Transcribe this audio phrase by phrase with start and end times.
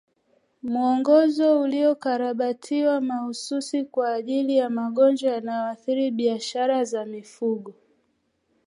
[0.61, 7.73] Hmwongozo uliokarabatiwa mahsusi kwa ajili ya magonjwa yanayoathiri biashara za mifugo